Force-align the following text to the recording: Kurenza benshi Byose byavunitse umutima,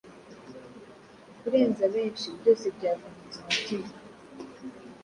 Kurenza 1.39 1.85
benshi 1.95 2.27
Byose 2.39 2.65
byavunitse 2.75 3.37
umutima, 3.41 3.87